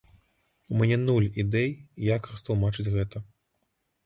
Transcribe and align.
У 0.75 0.77
мяне 0.79 0.97
нуль 1.01 1.27
ідэй, 1.43 1.69
як 2.15 2.21
растлумачыць 2.33 2.89
гэта. 2.97 3.23